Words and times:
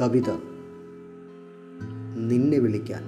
കവിത 0.00 0.30
നിന്നെ 2.16 2.58
വിളിക്കാൻ. 2.58 3.02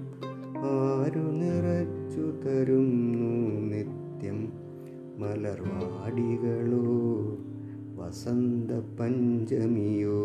ആരു 0.65 1.25
നിറച്ചു 1.41 2.25
തരുന്നു 2.43 3.31
നിത്യം. 3.71 4.49
മലർവാടികളോ 5.19 6.85
വസന്ത 7.99 8.71
പഞ്ചമിയോ 9.01 10.21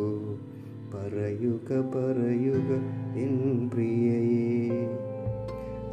പറയുക 0.94 1.70
പറയുക 1.94 2.70
എൻ 3.16 3.70
പ്രിയേ 3.74 4.20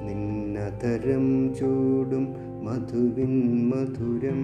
നിന്നതരം 0.06 1.54
ചൂടും 1.54 2.26
മധുവിൻ 2.64 3.34
മധുരം 3.68 4.40